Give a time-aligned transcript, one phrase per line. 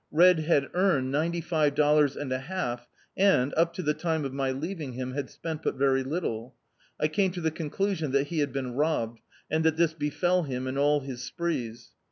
[0.09, 4.49] Red had earned ninety>five dollars and a half, and, up to the time of my
[4.49, 6.55] leaving him, had spent but very tittle.
[6.99, 9.19] I came to the conclusion that he had been robbed,
[9.51, 11.91] and that this t>efell him in all his sprees.